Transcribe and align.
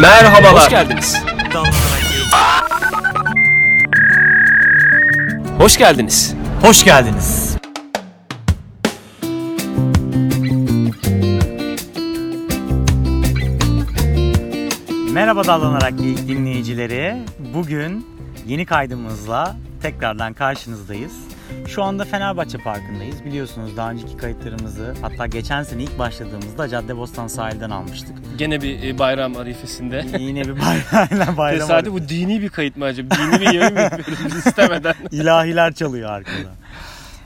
Merhabalar. 0.00 0.54
Hoş 0.54 0.68
geldiniz. 0.68 1.16
Hoş 5.58 5.78
geldiniz. 5.78 6.34
Hoş 6.62 6.84
geldiniz. 6.84 7.56
Merhaba 15.12 15.44
Dallanarak 15.44 15.98
Geyik 15.98 16.28
dinleyicileri. 16.28 17.16
Bugün 17.54 18.06
yeni 18.46 18.66
kaydımızla 18.66 19.56
tekrardan 19.82 20.32
karşınızdayız. 20.32 21.12
Şu 21.66 21.82
anda 21.82 22.04
Fenerbahçe 22.04 22.58
Parkı'ndayız. 22.58 23.24
Biliyorsunuz 23.24 23.76
daha 23.76 23.90
önceki 23.90 24.16
kayıtlarımızı 24.16 24.94
hatta 25.02 25.26
geçen 25.26 25.62
sene 25.62 25.82
ilk 25.82 25.98
başladığımızda 25.98 26.68
Caddebostan 26.68 27.26
sahilden 27.26 27.70
almıştık. 27.70 28.16
Gene 28.38 28.60
bir 28.60 28.82
e, 28.82 28.98
bayram 28.98 29.36
arifesinde. 29.36 30.04
Yine 30.18 30.44
bir 30.44 30.54
bayram 30.60 31.36
bayram. 31.36 31.60
Tesadüf 31.60 31.92
bu 31.92 32.08
dini 32.08 32.42
bir 32.42 32.48
kayıt 32.48 32.76
mı 32.76 32.84
acaba? 32.84 33.14
Dini 33.14 33.40
bir 33.40 33.54
yayın 33.54 33.74
mı 33.74 33.80
yapıyoruz 33.80 34.36
istemeden? 34.46 34.94
İlahiler 35.10 35.72
çalıyor 35.72 36.10
arkada. 36.10 36.50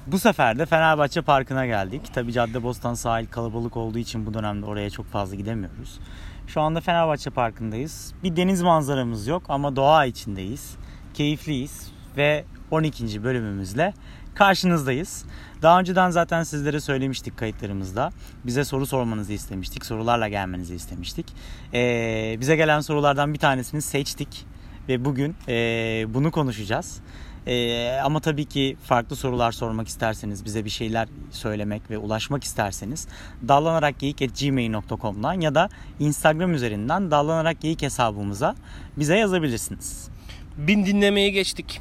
Bu 0.07 0.19
sefer 0.19 0.59
de 0.59 0.67
Fenerbahçe 0.67 1.23
Parkı'na 1.23 1.67
geldik. 1.67 2.15
Tabi 2.15 2.33
Caddebostan 2.33 2.95
sahil 2.95 3.27
kalabalık 3.27 3.77
olduğu 3.77 3.99
için 3.99 4.27
bu 4.27 4.35
dönemde 4.35 4.67
oraya 4.67 4.91
çok 4.91 5.07
fazla 5.07 5.37
gidemiyoruz. 5.37 5.99
Şu 6.47 6.61
anda 6.61 6.81
Fenerbahçe 6.81 7.31
Parkı'ndayız. 7.31 8.15
Bir 8.23 8.37
deniz 8.37 8.63
manzaramız 8.63 9.27
yok 9.27 9.43
ama 9.49 9.77
doğa 9.77 10.05
içindeyiz. 10.05 10.77
Keyifliyiz 11.15 11.89
ve 12.17 12.45
12. 12.75 13.25
bölümümüzle 13.25 13.95
karşınızdayız. 14.35 15.25
Daha 15.63 15.81
önceden 15.81 16.11
zaten 16.11 16.43
sizlere 16.43 16.81
söylemiştik 16.81 17.39
kayıtlarımızda. 17.39 18.11
Bize 18.47 18.65
soru 18.65 18.87
sormanızı 18.87 19.33
istemiştik. 19.33 19.87
Sorularla 19.87 20.29
gelmenizi 20.29 20.75
istemiştik. 20.75 21.27
Ee, 21.75 22.37
bize 22.41 22.57
gelen 22.57 22.81
sorulardan 22.81 23.35
bir 23.35 23.39
tanesini 23.39 23.83
seçtik. 23.83 24.47
Ve 24.89 25.05
bugün 25.05 25.37
ee, 25.49 26.07
bunu 26.09 26.31
konuşacağız. 26.31 27.01
Ee, 27.47 27.99
ama 28.05 28.21
tabii 28.21 28.45
ki 28.45 28.77
farklı 28.85 29.17
sorular 29.17 29.53
sormak 29.53 29.89
isterseniz, 29.89 30.45
bize 30.45 30.65
bir 30.65 30.71
şeyler 30.71 31.09
söylemek 31.31 31.91
ve 31.91 31.99
ulaşmak 31.99 32.45
isterseniz 32.45 33.09
dallanarakgeyik.gmail.com'dan 33.49 35.41
ya 35.41 35.55
da 35.55 35.69
Instagram 35.99 36.55
üzerinden 36.55 37.11
dallanarakgeyik 37.11 37.83
hesabımıza 37.83 38.55
bize 38.97 39.19
yazabilirsiniz. 39.19 40.14
Bin 40.57 40.87
dinlemeyi 40.87 41.33
geçtik 41.33 41.81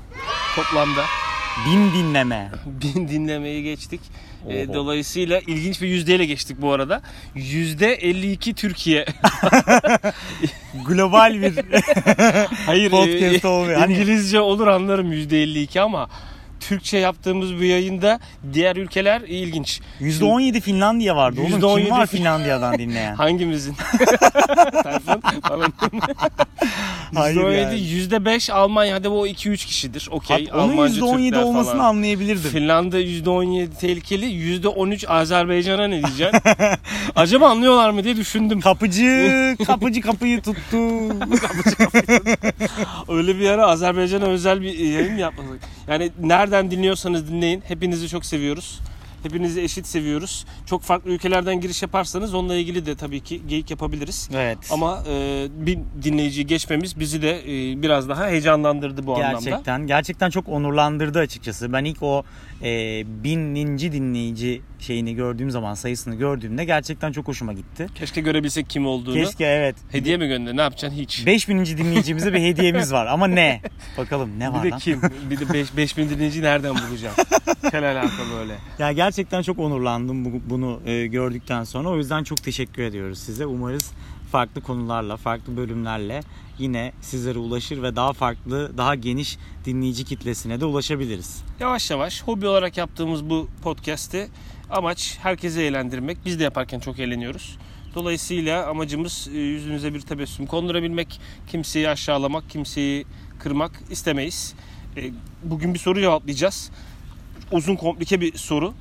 toplamda. 0.55 1.01
Bin 1.65 1.91
dinleme. 1.93 2.51
Bin 2.65 3.07
dinlemeyi 3.07 3.63
geçtik. 3.63 4.01
E, 4.49 4.73
dolayısıyla 4.73 5.39
ilginç 5.39 5.81
bir 5.81 5.87
yüzdeyle 5.87 6.25
geçtik 6.25 6.61
bu 6.61 6.71
arada. 6.71 7.01
Yüzde 7.35 7.93
52 7.93 8.53
Türkiye. 8.53 9.05
Global 10.87 11.41
bir 11.41 11.53
Hayır 12.65 12.91
podcast 12.91 13.45
olmuyor. 13.45 13.79
Hani 13.79 13.93
İngilizce 13.93 14.39
olur 14.39 14.67
anlarım 14.67 15.11
yüzde 15.11 15.43
52 15.43 15.81
ama 15.81 16.09
Türkçe 16.67 16.97
yaptığımız 16.97 17.53
bu 17.59 17.63
yayında 17.63 18.19
diğer 18.53 18.75
ülkeler 18.75 19.21
ilginç. 19.21 19.81
%17 20.01 20.61
Finlandiya 20.61 21.15
vardı 21.15 21.41
oğlum. 21.41 21.51
Kim 21.51 21.59
%17 21.59 21.91
var 21.91 22.07
Finlandiya'dan 22.07 22.77
dinleyen? 22.77 23.15
Hangimizin? 23.23 23.75
Tayfun 24.83 25.21
falan. 25.47 25.73
Hayır 27.15 27.37
%17, 27.37 27.53
yani. 27.53 27.79
%5 27.79 28.51
Almanya. 28.51 28.95
Hadi 28.95 29.11
bu 29.11 29.27
2-3 29.27 29.65
kişidir. 29.65 30.07
Okey. 30.11 30.49
Onun 30.53 30.61
Almancı 30.61 30.99
%17 31.01 31.23
Türkler 31.29 31.43
olmasını 31.43 31.73
falan. 31.73 31.85
anlayabilirdim. 31.85 32.51
Finlandiya 32.51 33.01
%17 33.01 33.69
tehlikeli. 33.79 34.25
%13 34.25 35.07
Azerbaycan'a 35.07 35.87
ne 35.87 36.03
diyeceksin? 36.03 36.39
Acaba 37.15 37.49
anlıyorlar 37.49 37.89
mı 37.89 38.03
diye 38.03 38.17
düşündüm. 38.17 38.61
Kapıcı, 38.61 39.55
kapıcı 39.67 40.01
kapıyı 40.01 40.41
tuttu. 40.41 40.77
Öyle 43.09 43.39
bir 43.39 43.49
ara 43.49 43.67
Azerbaycan'a 43.67 44.25
özel 44.25 44.61
bir 44.61 44.73
yayın 44.77 45.17
yapmadık. 45.17 45.59
Yani 45.87 46.11
nereden 46.53 46.71
dinliyorsanız 46.71 47.31
dinleyin. 47.31 47.63
Hepinizi 47.67 48.09
çok 48.09 48.25
seviyoruz. 48.25 48.79
Hepinizi 49.23 49.61
eşit 49.61 49.87
seviyoruz. 49.87 50.45
Çok 50.65 50.81
farklı 50.81 51.11
ülkelerden 51.11 51.61
giriş 51.61 51.81
yaparsanız 51.81 52.33
onunla 52.33 52.55
ilgili 52.55 52.85
de 52.85 52.95
tabii 52.95 53.19
ki 53.19 53.41
geyik 53.47 53.71
yapabiliriz. 53.71 54.29
Evet. 54.33 54.57
Ama 54.71 55.03
e, 55.09 55.47
bir 55.51 55.79
dinleyiciyi 56.03 56.47
geçmemiz 56.47 56.99
bizi 56.99 57.21
de 57.21 57.39
e, 57.39 57.81
biraz 57.81 58.09
daha 58.09 58.27
heyecanlandırdı 58.27 59.07
bu 59.07 59.15
anlamda. 59.15 59.49
Gerçekten, 59.49 59.87
gerçekten 59.87 60.29
çok 60.29 60.49
onurlandırdı 60.49 61.19
açıkçası. 61.19 61.73
Ben 61.73 61.85
ilk 61.85 62.03
o 62.03 62.23
e, 62.63 63.03
bininci 63.23 63.91
dinleyici 63.91 64.61
şeyini 64.79 65.15
gördüğüm 65.15 65.51
zaman 65.51 65.73
sayısını 65.73 66.15
gördüğümde 66.15 66.65
gerçekten 66.65 67.11
çok 67.11 67.27
hoşuma 67.27 67.53
gitti. 67.53 67.87
Keşke 67.95 68.21
görebilsek 68.21 68.69
kim 68.69 68.87
olduğunu. 68.87 69.13
Keşke 69.13 69.45
evet. 69.45 69.75
Hediye 69.91 70.17
mi 70.17 70.27
gönder? 70.27 70.57
Ne 70.57 70.61
yapacaksın? 70.61 70.97
Hiç. 70.99 71.25
5000. 71.25 71.65
dinleyicimize 71.65 72.33
bir 72.33 72.39
hediyemiz 72.39 72.93
var 72.93 73.05
ama 73.05 73.27
ne? 73.27 73.61
Bakalım 73.97 74.39
ne 74.39 74.53
var 74.53 74.63
bir 74.63 74.67
de 74.67 74.71
lan? 74.71 74.79
kim? 74.79 75.01
Bir 75.29 75.39
de 75.39 75.53
5 75.53 75.77
5000 75.77 76.09
dinleyici 76.09 76.41
nereden 76.41 76.75
bulacağım? 76.75 77.15
Kel 77.71 77.91
alaka 77.91 78.23
böyle. 78.39 78.55
Ya 78.79 78.91
gerçekten 78.91 79.41
çok 79.41 79.59
onurlandım 79.59 80.25
bu- 80.25 80.41
bunu 80.49 80.79
e, 80.85 81.07
gördükten 81.07 81.63
sonra. 81.63 81.89
O 81.89 81.97
yüzden 81.97 82.23
çok 82.23 82.43
teşekkür 82.43 82.83
ediyoruz 82.83 83.19
size. 83.19 83.45
Umarız 83.45 83.91
farklı 84.33 84.61
konularla, 84.61 85.17
farklı 85.17 85.57
bölümlerle 85.57 86.21
yine 86.59 86.91
sizlere 87.01 87.39
ulaşır 87.39 87.83
ve 87.83 87.95
daha 87.95 88.13
farklı, 88.13 88.77
daha 88.77 88.95
geniş 88.95 89.37
dinleyici 89.65 90.05
kitlesine 90.05 90.59
de 90.59 90.65
ulaşabiliriz. 90.65 91.43
Yavaş 91.59 91.91
yavaş 91.91 92.23
hobi 92.23 92.47
olarak 92.47 92.77
yaptığımız 92.77 93.29
bu 93.29 93.47
podcast'i 93.63 94.27
amaç 94.69 95.17
herkesi 95.21 95.61
eğlendirmek. 95.61 96.17
Biz 96.25 96.39
de 96.39 96.43
yaparken 96.43 96.79
çok 96.79 96.99
eğleniyoruz. 96.99 97.57
Dolayısıyla 97.95 98.67
amacımız 98.67 99.29
e, 99.33 99.37
yüzünüze 99.37 99.93
bir 99.93 100.01
tebessüm 100.01 100.45
kondurabilmek, 100.45 101.19
kimseyi 101.47 101.89
aşağılamak, 101.89 102.49
kimseyi 102.49 103.05
kırmak 103.39 103.71
istemeyiz. 103.89 104.53
E, 104.97 105.11
Bugün 105.43 105.73
bir 105.73 105.79
soru 105.79 105.99
cevaplayacağız. 105.99 106.71
Uzun 107.51 107.75
komplike 107.75 108.21
bir 108.21 108.37
soru. 108.37 108.73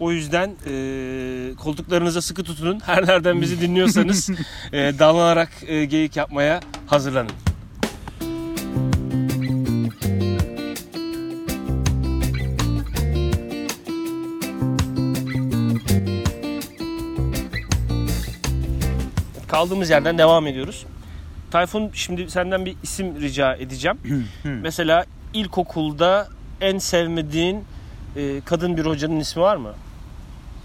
O 0.00 0.12
yüzden 0.12 0.50
e, 0.66 1.54
koltuklarınıza 1.56 2.22
sıkı 2.22 2.44
tutunun. 2.44 2.80
Her 2.80 3.06
nereden 3.06 3.40
bizi 3.40 3.60
dinliyorsanız 3.60 4.30
e, 4.72 4.98
dallanarak 4.98 5.50
e, 5.66 5.84
geyik 5.84 6.16
yapmaya 6.16 6.60
hazırlanın. 6.86 7.30
Kaldığımız 19.48 19.90
yerden 19.90 20.18
devam 20.18 20.46
ediyoruz. 20.46 20.86
Tayfun 21.50 21.90
şimdi 21.92 22.30
senden 22.30 22.66
bir 22.66 22.76
isim 22.82 23.20
rica 23.20 23.54
edeceğim. 23.54 23.98
Mesela 24.44 25.04
ilkokulda 25.34 26.28
en 26.60 26.78
sevmediğin 26.78 27.64
e, 28.16 28.40
kadın 28.44 28.76
bir 28.76 28.86
hocanın 28.86 29.20
ismi 29.20 29.42
var 29.42 29.56
mı? 29.56 29.72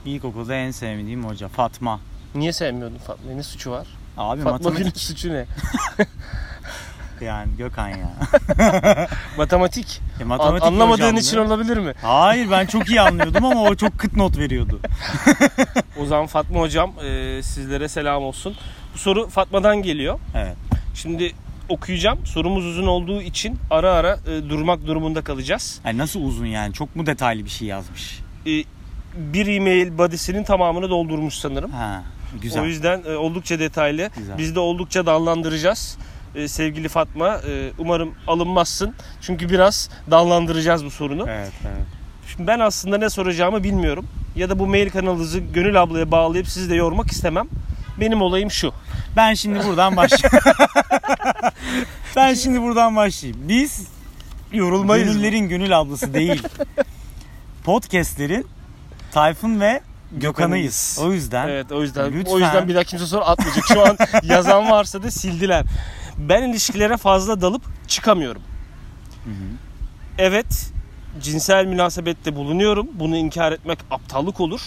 İlkokulda 0.05 0.55
en 0.55 0.71
sevmediğim 0.71 1.25
hoca 1.25 1.47
Fatma. 1.47 1.99
Niye 2.35 2.53
sevmiyordun 2.53 2.97
Fatma'yı? 2.97 3.37
Ne 3.37 3.43
suçu 3.43 3.71
var? 3.71 3.87
Abi 4.17 4.41
Fatma 4.41 4.57
Gül'ün 4.69 4.73
matematik 4.73 5.01
suçu 5.01 5.33
ne? 5.33 5.45
yani 7.25 7.55
Gökhan 7.57 7.87
ya. 7.87 8.09
Matematik. 9.37 10.01
E, 10.19 10.23
An- 10.23 10.27
matematik 10.27 10.63
anlamadığın 10.63 11.01
hocamdı. 11.03 11.19
için 11.21 11.37
olabilir 11.37 11.77
mi? 11.77 11.93
Hayır 12.01 12.51
ben 12.51 12.65
çok 12.65 12.89
iyi 12.89 13.01
anlıyordum 13.01 13.45
ama 13.45 13.61
o 13.61 13.75
çok 13.83 13.99
kıt 13.99 14.15
not 14.17 14.37
veriyordu. 14.37 14.79
O 16.01 16.05
zaman 16.05 16.27
Fatma 16.27 16.59
hocam 16.59 16.93
e, 17.05 17.41
sizlere 17.43 17.87
selam 17.87 18.23
olsun. 18.23 18.55
Bu 18.93 18.97
soru 18.97 19.29
Fatma'dan 19.29 19.81
geliyor. 19.81 20.19
Evet. 20.35 20.55
Şimdi 20.95 21.31
okuyacağım. 21.69 22.25
Sorumuz 22.25 22.65
uzun 22.65 22.87
olduğu 22.87 23.21
için 23.21 23.57
ara 23.71 23.91
ara 23.93 24.19
e, 24.27 24.49
durmak 24.49 24.85
durumunda 24.87 25.21
kalacağız. 25.23 25.79
Yani 25.85 25.97
nasıl 25.97 26.21
uzun 26.21 26.45
yani? 26.45 26.73
Çok 26.73 26.95
mu 26.95 27.05
detaylı 27.05 27.45
bir 27.45 27.49
şey 27.49 27.67
yazmış? 27.67 28.19
E, 28.45 28.63
bir 29.15 29.47
e-mail 29.47 29.97
body'sinin 29.97 30.43
tamamını 30.43 30.89
doldurmuş 30.89 31.33
sanırım. 31.33 31.71
Ha, 31.71 32.03
güzel. 32.41 32.63
O 32.63 32.65
yüzden 32.65 33.03
e, 33.07 33.15
oldukça 33.15 33.59
detaylı. 33.59 34.09
Güzel. 34.17 34.37
Biz 34.37 34.55
de 34.55 34.59
oldukça 34.59 35.05
dallandıracağız. 35.05 35.97
E, 36.35 36.47
sevgili 36.47 36.87
Fatma 36.89 37.27
e, 37.27 37.71
umarım 37.77 38.15
alınmazsın. 38.27 38.95
Çünkü 39.21 39.49
biraz 39.49 39.89
dallandıracağız 40.11 40.85
bu 40.85 40.91
sorunu. 40.91 41.25
Evet, 41.29 41.51
evet. 41.63 41.85
Şimdi 42.27 42.47
ben 42.47 42.59
aslında 42.59 42.97
ne 42.97 43.09
soracağımı 43.09 43.63
bilmiyorum. 43.63 44.07
Ya 44.35 44.49
da 44.49 44.59
bu 44.59 44.67
mail 44.67 44.89
kanalınızı 44.89 45.39
Gönül 45.39 45.81
ablaya 45.81 46.11
bağlayıp 46.11 46.47
sizi 46.47 46.69
de 46.69 46.75
yormak 46.75 47.11
istemem. 47.11 47.47
Benim 47.99 48.21
olayım 48.21 48.51
şu. 48.51 48.73
Ben 49.15 49.33
şimdi 49.33 49.63
buradan 49.67 49.97
başlayayım. 49.97 50.39
ben 52.15 52.33
şimdi 52.33 52.61
buradan 52.61 52.95
başlayayım. 52.95 53.41
Biz 53.47 53.87
Yorulmayız. 54.53 55.07
gönüllerin 55.07 55.49
gönül 55.49 55.79
ablası 55.79 56.13
değil. 56.13 56.43
Podcastlerin 57.63 58.47
Tayfun 59.13 59.59
ve 59.59 59.81
Gökhan'ıyız. 60.11 60.99
O 61.01 61.11
yüzden 61.13 61.47
Evet 61.47 61.71
o 61.71 61.81
yüzden 61.81 62.11
Lütfen. 62.13 62.33
o 62.33 62.39
yüzden 62.39 62.67
bir 62.67 62.75
daha 62.75 62.83
kimse 62.83 63.05
soru 63.05 63.25
atmayacak. 63.25 63.65
Şu 63.67 63.85
an 63.85 63.97
yazan 64.23 64.69
varsa 64.71 65.03
da 65.03 65.11
sildiler. 65.11 65.65
Ben 66.17 66.43
ilişkilere 66.43 66.97
fazla 66.97 67.41
dalıp 67.41 67.61
çıkamıyorum. 67.87 68.41
Evet 70.17 70.71
cinsel 71.21 71.65
münasebette 71.65 72.35
bulunuyorum. 72.35 72.87
Bunu 72.93 73.17
inkar 73.17 73.51
etmek 73.51 73.79
aptallık 73.91 74.39
olur. 74.39 74.61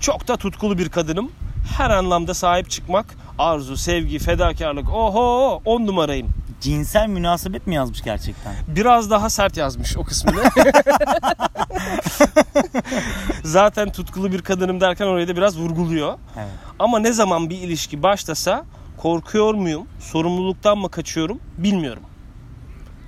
Çok 0.00 0.28
da 0.28 0.36
tutkulu 0.36 0.78
bir 0.78 0.88
kadınım. 0.88 1.32
Her 1.76 1.90
anlamda 1.90 2.34
sahip 2.34 2.70
çıkmak 2.70 3.06
arzu, 3.38 3.76
sevgi, 3.76 4.18
fedakarlık. 4.18 4.90
Oho 4.90 5.62
10 5.64 5.86
numarayım. 5.86 6.28
Cinsel 6.60 7.08
münasebet 7.08 7.66
mi 7.66 7.74
yazmış 7.74 8.02
gerçekten? 8.02 8.52
Biraz 8.68 9.10
daha 9.10 9.30
sert 9.30 9.56
yazmış 9.56 9.96
o 9.96 10.04
kısmını. 10.04 10.42
Zaten 13.44 13.92
tutkulu 13.92 14.32
bir 14.32 14.42
kadınım 14.42 14.80
derken 14.80 15.06
orayı 15.06 15.28
da 15.28 15.36
biraz 15.36 15.58
vurguluyor. 15.58 16.18
Evet. 16.36 16.48
Ama 16.78 16.98
ne 16.98 17.12
zaman 17.12 17.50
bir 17.50 17.58
ilişki 17.58 18.02
başlasa 18.02 18.64
korkuyor 18.96 19.54
muyum, 19.54 19.86
sorumluluktan 20.00 20.78
mı 20.78 20.90
kaçıyorum 20.90 21.40
bilmiyorum. 21.58 22.02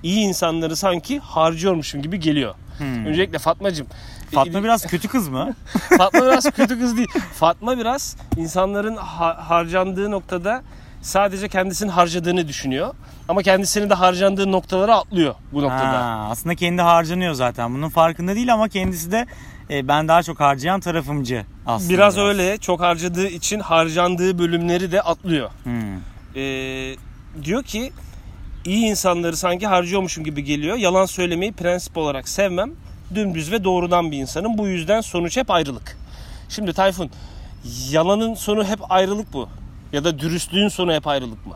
İyi 0.02 0.20
insanları 0.20 0.76
sanki 0.76 1.19
harcıyormuşum 1.19 2.02
gibi 2.02 2.20
geliyor. 2.20 2.55
Hmm. 2.78 3.06
Öncelikle 3.06 3.38
Fatmacığım. 3.38 3.87
Fatma 4.34 4.64
biraz 4.64 4.87
kötü 4.87 5.08
kız 5.08 5.28
mı? 5.28 5.55
Fatma 5.98 6.22
biraz 6.22 6.50
kötü 6.50 6.81
kız 6.81 6.96
değil. 6.96 7.08
Fatma 7.34 7.78
biraz 7.78 8.16
insanların 8.37 8.96
ha- 8.96 9.48
harcandığı 9.48 10.10
noktada 10.10 10.62
sadece 11.02 11.49
kendisinin 11.49 11.90
harcadığını 11.90 12.49
düşünüyor. 12.49 12.94
Ama 13.28 13.43
kendisinin 13.43 13.90
de 13.90 13.94
harcandığı 13.94 14.52
noktalara 14.52 14.96
atlıyor 14.96 15.34
bu 15.52 15.62
noktada. 15.62 16.04
Ha, 16.04 16.28
aslında 16.31 16.54
kendi 16.54 16.82
harcanıyor 16.82 17.34
zaten. 17.34 17.75
Bunun 17.75 17.88
farkında 17.88 18.34
değil 18.34 18.52
ama 18.52 18.69
kendisi 18.69 19.12
de 19.12 19.26
e, 19.70 19.88
ben 19.88 20.08
daha 20.08 20.22
çok 20.22 20.40
harcayan 20.40 20.81
tarafımcı 20.81 21.44
aslında. 21.66 21.93
Biraz 21.93 22.19
öyle 22.19 22.58
çok 22.58 22.81
harcadığı 22.81 23.26
için 23.26 23.60
harcandığı 23.60 24.38
bölümleri 24.38 24.93
de 24.93 25.02
atlıyor. 25.02 25.50
Hmm. 25.64 25.96
Ee, 26.37 26.96
diyor 27.44 27.62
ki 27.62 27.93
iyi 28.64 28.87
insanları 28.87 29.37
sanki 29.37 29.66
harcıyormuşum 29.66 30.25
gibi 30.25 30.44
geliyor. 30.44 30.76
Yalan 30.76 31.06
söylemeyi 31.06 31.52
prensip 31.52 31.96
olarak 31.96 32.28
sevmem. 32.28 32.70
Dümdüz 33.14 33.52
ve 33.52 33.64
doğrudan 33.64 34.10
bir 34.10 34.19
insanım. 34.19 34.58
Bu 34.58 34.69
yüzden 34.69 35.00
sonuç 35.00 35.37
hep 35.37 35.50
ayrılık. 35.50 35.96
Şimdi 36.48 36.72
Tayfun 36.72 37.10
yalanın 37.90 38.34
sonu 38.34 38.64
hep 38.64 38.93
ayrılık 38.93 39.32
bu. 39.32 39.48
Ya 39.92 40.04
da 40.04 40.18
dürüstlüğün 40.18 40.68
sonu 40.68 40.92
hep 40.92 41.06
ayrılık 41.06 41.46
mı? 41.46 41.54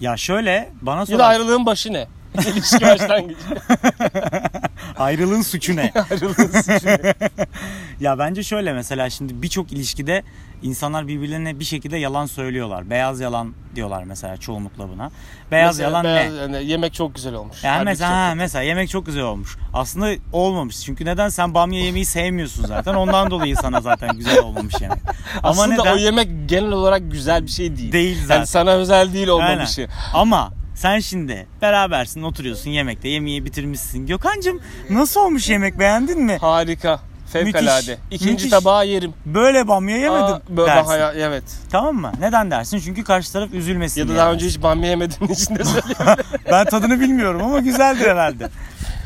Ya 0.00 0.16
şöyle 0.16 0.68
bana 0.82 0.96
Ya 1.00 1.02
da 1.02 1.06
sorar. 1.06 1.30
ayrılığın 1.30 1.66
başı 1.66 1.92
ne? 1.92 2.06
İlişki 2.48 2.80
başlangıcı. 2.80 3.38
Ayrılığın 4.98 5.42
suçu 5.42 5.76
ne? 5.76 5.92
Ayrılığın 6.10 6.60
suçu 6.62 6.86
ne? 6.86 7.14
ya 8.00 8.18
bence 8.18 8.42
şöyle 8.42 8.72
mesela 8.72 9.10
şimdi 9.10 9.42
birçok 9.42 9.72
ilişkide 9.72 10.22
insanlar 10.62 11.08
birbirlerine 11.08 11.60
bir 11.60 11.64
şekilde 11.64 11.96
yalan 11.96 12.26
söylüyorlar. 12.26 12.90
Beyaz 12.90 13.20
yalan 13.20 13.54
diyorlar 13.74 14.04
mesela 14.04 14.36
çoğunlukla 14.36 14.88
buna. 14.88 15.10
Beyaz 15.50 15.78
Mesela 15.78 15.88
yalan 15.98 16.04
beyaz- 16.04 16.32
ne? 16.34 16.40
yani 16.56 16.70
yemek 16.70 16.94
çok 16.94 17.14
güzel 17.14 17.34
olmuş. 17.34 17.64
Yani 17.64 17.84
mesela 17.84 18.10
ha, 18.16 18.26
kötü. 18.28 18.38
mesela 18.38 18.62
yemek 18.62 18.88
çok 18.90 19.06
güzel 19.06 19.22
olmuş. 19.22 19.56
Aslında 19.74 20.10
olmamış. 20.32 20.80
Çünkü 20.80 21.04
neden 21.04 21.28
sen 21.28 21.54
bamya 21.54 21.84
yemeği 21.84 22.04
sevmiyorsun 22.04 22.66
zaten. 22.66 22.94
Ondan 22.94 23.30
dolayı 23.30 23.56
sana 23.56 23.80
zaten 23.80 24.16
güzel 24.16 24.38
olmamış 24.38 24.74
yemek. 24.80 24.98
Ama 25.42 25.62
Aslında 25.62 25.82
neden? 25.82 25.92
o 25.94 25.96
yemek 25.96 26.28
genel 26.48 26.72
olarak 26.72 27.10
güzel 27.12 27.42
bir 27.42 27.50
şey 27.50 27.76
değil. 27.76 27.92
Değil 27.92 28.18
zaten. 28.22 28.34
Yani 28.36 28.46
sana 28.46 28.70
özel 28.70 29.12
değil 29.12 29.28
Aynen. 29.32 29.52
olmamışı. 29.52 29.88
Ama 30.14 30.52
sen 30.78 30.98
şimdi 30.98 31.46
berabersin 31.62 32.22
oturuyorsun 32.22 32.70
yemekte 32.70 33.08
yemeği 33.08 33.44
bitirmişsin. 33.44 34.06
Gökhan'cığım 34.06 34.60
nasıl 34.90 35.20
olmuş 35.20 35.48
yemek 35.48 35.78
beğendin 35.78 36.22
mi? 36.22 36.36
Harika. 36.40 37.00
Fevkalade. 37.32 37.90
Müthiş, 37.90 37.98
İkinci 38.10 38.32
müthiş. 38.32 38.50
tabağı 38.50 38.86
yerim. 38.86 39.12
Böyle 39.26 39.68
bamya 39.68 39.96
yemedim 39.96 40.22
Aa, 40.34 40.40
böyle 40.48 40.68
dersin. 40.70 40.88
haya- 40.90 41.12
evet. 41.16 41.42
Tamam 41.70 41.96
mı? 41.96 42.12
Neden 42.20 42.50
dersin? 42.50 42.80
Çünkü 42.84 43.04
karşı 43.04 43.32
taraf 43.32 43.52
üzülmesin 43.52 44.00
Ya 44.00 44.08
da 44.08 44.16
daha 44.16 44.18
dersin. 44.26 44.34
önce 44.34 44.46
hiç 44.46 44.62
bamya 44.62 44.90
yemediğin 44.90 45.30
için 45.32 45.56
de 45.56 45.64
söyleyeyim. 45.64 46.16
Ben 46.50 46.64
tadını 46.64 47.00
bilmiyorum 47.00 47.42
ama 47.44 47.58
güzeldir 47.58 48.06
herhalde. 48.10 48.48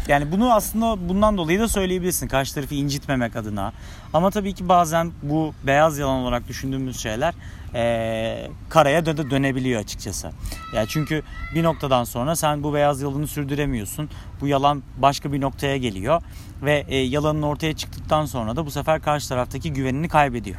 Yani 0.08 0.32
bunu 0.32 0.52
aslında 0.54 1.08
bundan 1.08 1.36
dolayı 1.38 1.60
da 1.60 1.68
söyleyebilirsin. 1.68 2.28
Karşı 2.28 2.54
tarafı 2.54 2.74
incitmemek 2.74 3.36
adına. 3.36 3.72
Ama 4.12 4.30
tabii 4.30 4.54
ki 4.54 4.68
bazen 4.68 5.12
bu 5.22 5.54
beyaz 5.66 5.98
yalan 5.98 6.16
olarak 6.22 6.48
düşündüğümüz 6.48 7.00
şeyler 7.00 7.34
eee, 7.74 8.50
karaya 8.68 9.00
dö- 9.00 9.30
dönebiliyor 9.30 9.80
açıkçası. 9.80 10.30
Yani 10.74 10.88
çünkü 10.88 11.22
bir 11.54 11.62
noktadan 11.62 12.04
sonra 12.04 12.36
sen 12.36 12.62
bu 12.62 12.74
beyaz 12.74 13.00
yalanı 13.02 13.26
sürdüremiyorsun. 13.26 14.10
Bu 14.40 14.46
yalan 14.46 14.82
başka 14.96 15.32
bir 15.32 15.40
noktaya 15.40 15.76
geliyor. 15.76 16.22
Ve 16.62 16.84
e, 16.88 16.96
yalanın 16.96 17.42
ortaya 17.42 17.76
çıktıktan 17.76 18.26
sonra 18.26 18.56
da 18.56 18.66
bu 18.66 18.70
sefer 18.70 19.02
karşı 19.02 19.28
taraftaki 19.28 19.72
güvenini 19.72 20.08
kaybediyor. 20.08 20.56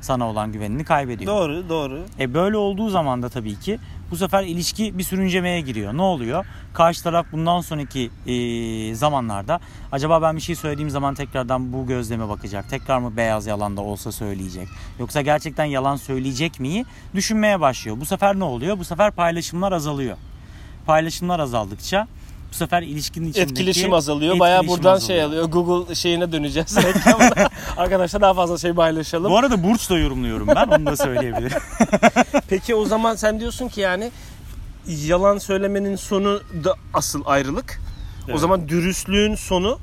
Sana 0.00 0.28
olan 0.28 0.52
güvenini 0.52 0.84
kaybediyor. 0.84 1.32
doğru, 1.32 1.68
doğru. 1.68 2.04
E 2.18 2.34
böyle 2.34 2.56
olduğu 2.56 2.88
zaman 2.88 3.22
da 3.22 3.28
tabii 3.28 3.60
ki 3.60 3.78
bu 4.12 4.16
sefer 4.16 4.44
ilişki 4.44 4.98
bir 4.98 5.02
sürüncemeye 5.02 5.60
giriyor. 5.60 5.96
Ne 5.96 6.02
oluyor? 6.02 6.46
Karşı 6.74 7.02
taraf 7.02 7.26
bundan 7.32 7.60
sonraki 7.60 8.10
e, 8.26 8.94
zamanlarda 8.94 9.60
acaba 9.92 10.22
ben 10.22 10.36
bir 10.36 10.40
şey 10.40 10.54
söylediğim 10.54 10.90
zaman 10.90 11.14
tekrardan 11.14 11.72
bu 11.72 11.86
gözleme 11.86 12.28
bakacak. 12.28 12.70
Tekrar 12.70 12.98
mı 12.98 13.16
beyaz 13.16 13.46
yalan 13.46 13.76
da 13.76 13.80
olsa 13.80 14.12
söyleyecek. 14.12 14.68
Yoksa 14.98 15.22
gerçekten 15.22 15.64
yalan 15.64 15.96
söyleyecek 15.96 16.60
miyi 16.60 16.84
düşünmeye 17.14 17.60
başlıyor. 17.60 18.00
Bu 18.00 18.06
sefer 18.06 18.38
ne 18.38 18.44
oluyor? 18.44 18.78
Bu 18.78 18.84
sefer 18.84 19.10
paylaşımlar 19.10 19.72
azalıyor. 19.72 20.16
Paylaşımlar 20.86 21.40
azaldıkça 21.40 22.08
bu 22.52 22.56
sefer 22.56 22.82
ilişkinin 22.82 23.28
içindeki 23.30 23.50
Etkileşim 23.50 23.92
azalıyor. 23.92 24.34
Etkileşim 24.34 24.68
buradan 24.68 24.98
şey 24.98 25.22
azalıyor. 25.22 25.44
alıyor. 25.44 25.64
Google 25.66 25.94
şeyine 25.94 26.32
döneceğiz. 26.32 26.78
Arkadaşlar 27.76 28.20
daha 28.22 28.34
fazla 28.34 28.58
şey 28.58 28.72
paylaşalım. 28.72 29.30
Bu 29.32 29.38
arada 29.38 29.62
burç 29.62 29.90
da 29.90 29.98
yorumluyorum 29.98 30.48
ben 30.48 30.66
onu 30.66 30.86
da 30.86 30.96
söyleyebilirim. 30.96 31.58
Peki 32.48 32.74
o 32.74 32.84
zaman 32.84 33.14
sen 33.16 33.40
diyorsun 33.40 33.68
ki 33.68 33.80
yani 33.80 34.10
yalan 34.86 35.38
söylemenin 35.38 35.96
sonu 35.96 36.40
da 36.64 36.74
asıl 36.94 37.22
ayrılık. 37.26 37.80
O 38.26 38.30
Evet. 38.30 38.40
zaman 38.40 38.68
dürüstlüğün 38.68 39.34
sonu 39.34 39.78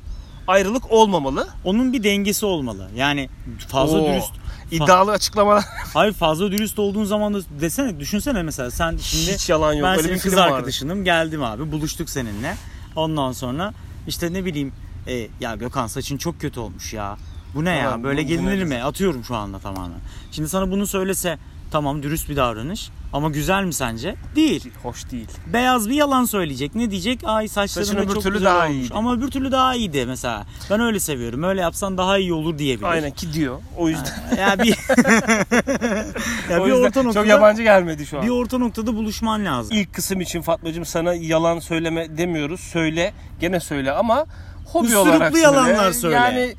ayrılık 0.48 0.90
olmamalı. 0.92 1.48
Onun 1.64 1.92
bir 1.92 2.02
dengesi 2.02 2.46
olmalı. 2.46 2.88
Yani 2.96 3.28
fazla 3.68 3.98
Oo, 3.98 4.12
dürüst 4.12 4.32
İddialı 4.70 5.10
açıklamalar. 5.10 5.64
Hayır 5.94 6.12
fazla 6.12 6.52
dürüst 6.52 6.78
olduğun 6.78 7.04
zaman 7.04 7.34
da 7.34 7.38
desene 7.60 8.00
düşünsene 8.00 8.42
mesela 8.42 8.70
sen 8.70 8.96
şimdi 8.96 9.32
Hiç 9.34 9.48
yalan 9.48 9.72
yok. 9.72 9.84
ben 9.84 9.90
Öyle 9.92 10.02
senin 10.02 10.14
bir 10.14 10.20
kız 10.20 10.32
film 10.32 10.40
vardı. 10.42 10.54
arkadaşınım 10.54 11.04
geldim 11.04 11.42
abi 11.42 11.72
buluştuk 11.72 12.10
seninle. 12.10 12.56
Ondan 12.96 13.32
sonra 13.32 13.72
işte 14.06 14.32
ne 14.32 14.44
bileyim 14.44 14.72
e, 15.06 15.28
ya 15.40 15.54
Gökhan 15.56 15.86
saçın 15.86 16.16
çok 16.16 16.40
kötü 16.40 16.60
olmuş 16.60 16.92
ya. 16.92 17.16
Bu 17.54 17.64
ne 17.64 17.80
Tamam, 17.82 17.98
ya 18.00 18.04
böyle 18.04 18.20
bu- 18.20 18.24
bu 18.24 18.28
gelinir 18.28 18.58
ne 18.60 18.64
mi? 18.64 18.82
Atıyorum 18.82 19.24
şu 19.24 19.36
anda 19.36 19.58
tamamen. 19.58 19.98
Şimdi 20.32 20.48
sana 20.48 20.70
bunu 20.70 20.86
söylese 20.86 21.38
tamam 21.70 22.02
dürüst 22.02 22.28
bir 22.28 22.36
davranış 22.36 22.90
ama 23.12 23.28
güzel 23.30 23.64
mi 23.64 23.72
sence? 23.72 24.14
Değil. 24.36 24.70
Hoş 24.82 25.10
değil. 25.10 25.28
Beyaz 25.52 25.88
bir 25.88 25.94
yalan 25.94 26.24
söyleyecek. 26.24 26.74
Ne 26.74 26.90
diyecek? 26.90 27.20
Ay 27.24 27.48
saçların 27.48 27.96
öbür 27.96 28.14
çok 28.14 28.22
türlü 28.22 28.34
güzel 28.34 28.50
daha 28.50 28.64
olmuş. 28.64 28.76
iyiydi. 28.76 28.94
Ama 28.94 29.14
öbür 29.14 29.30
türlü 29.30 29.52
daha 29.52 29.74
iyiydi 29.74 30.04
mesela. 30.06 30.46
Ben 30.70 30.80
öyle 30.80 31.00
seviyorum. 31.00 31.42
Öyle 31.42 31.60
yapsan 31.60 31.98
daha 31.98 32.18
iyi 32.18 32.32
olur 32.32 32.58
diyebilir. 32.58 32.86
Aynen 32.86 33.10
ki 33.10 33.32
diyor. 33.32 33.58
O 33.78 33.88
yüzden. 33.88 34.36
Ya 34.38 34.58
bir 34.58 34.68
ya 36.50 36.60
o 36.60 36.66
bir 36.66 36.70
yüzden 36.72 36.86
orta 36.86 37.02
noktada 37.02 37.12
çok 37.12 37.26
yabancı 37.26 37.62
gelmedi 37.62 38.06
şu 38.06 38.18
an. 38.18 38.24
bir 38.24 38.30
orta 38.30 38.58
noktada 38.58 38.94
buluşman 38.94 39.44
lazım. 39.44 39.76
İlk 39.76 39.94
kısım 39.94 40.20
için 40.20 40.42
Fatmacığım 40.42 40.84
sana 40.84 41.14
yalan 41.14 41.58
söyleme 41.58 42.18
demiyoruz. 42.18 42.60
Söyle, 42.60 43.12
gene 43.40 43.60
söyle 43.60 43.92
ama 43.92 44.26
hobi 44.72 44.96
olarak 44.96 45.36
yalanlar 45.36 45.92
söyle. 45.92 46.14
Yani 46.16 46.54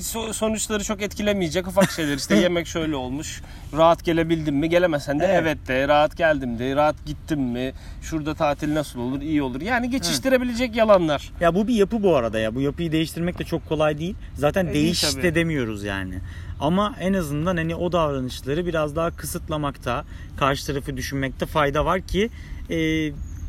so- 0.00 0.32
sonuçları 0.32 0.84
çok 0.84 1.02
etkilemeyecek 1.02 1.66
ufak 1.66 1.90
şeyler. 1.90 2.16
İşte 2.16 2.36
yemek 2.40 2.66
şöyle 2.66 2.96
olmuş. 2.96 3.42
Rahat 3.76 4.04
gelebildim 4.04 4.56
mi? 4.56 4.68
Gelemesen 4.68 5.20
de 5.20 5.24
Evet. 5.24 5.38
evet, 5.42 5.68
de. 5.68 5.88
Rahat 5.88 6.16
geldim 6.16 6.58
de. 6.58 6.76
Rahat 6.76 7.06
gittim 7.06 7.40
mi? 7.40 7.72
Şurada 8.02 8.34
tatil 8.34 8.74
nasıl 8.74 9.00
olur? 9.00 9.20
iyi 9.20 9.42
olur. 9.42 9.60
Yani 9.60 9.90
geçiştirebilecek 9.90 10.76
yalanlar. 10.76 11.32
Ya 11.40 11.54
bu 11.54 11.68
bir 11.68 11.74
yapı 11.74 12.02
bu 12.02 12.16
arada 12.16 12.38
ya. 12.38 12.54
Bu 12.54 12.60
yapıyı 12.60 12.92
değiştirmek 12.92 13.38
de 13.38 13.44
çok 13.44 13.68
kolay 13.68 13.98
değil. 13.98 14.14
Zaten 14.34 14.66
E, 14.66 14.74
değiş 14.74 15.02
değil 15.04 15.22
de 15.22 15.34
demiyoruz 15.34 15.84
yani. 15.84 16.18
Ama 16.60 16.94
en 17.00 17.12
azından 17.12 17.56
hani 17.56 17.74
o 17.74 17.92
davranışları 17.92 18.66
biraz 18.66 18.96
daha 18.96 19.10
kısıtlamakta, 19.10 20.04
karşı 20.36 20.66
tarafı 20.66 20.96
düşünmekte 20.96 21.46
fayda 21.46 21.84
var 21.84 22.00
ki 22.00 22.30
e, 22.70 22.76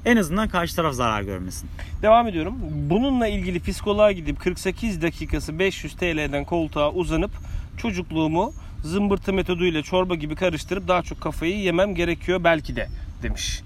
en 0.05 0.17
azından 0.17 0.48
karşı 0.48 0.75
taraf 0.75 0.93
zarar 0.93 1.22
görmesin. 1.22 1.69
Devam 2.01 2.27
ediyorum. 2.27 2.55
Bununla 2.89 3.27
ilgili 3.27 3.60
psikoloğa 3.60 4.12
gidip 4.12 4.39
48 4.39 5.01
dakikası 5.01 5.60
500 5.60 5.93
TL'den 5.93 6.45
koltuğa 6.45 6.91
uzanıp 6.91 7.31
çocukluğumu 7.77 8.53
zımbırtı 8.83 9.33
metoduyla 9.33 9.81
çorba 9.81 10.15
gibi 10.15 10.36
karıştırıp 10.36 10.88
daha 10.88 11.01
çok 11.01 11.22
kafayı 11.22 11.57
yemem 11.57 11.95
gerekiyor 11.95 12.43
belki 12.43 12.75
de 12.75 12.88
demiş. 13.24 13.62